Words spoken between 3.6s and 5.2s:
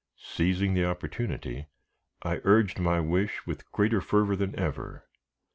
greater fervor than ever.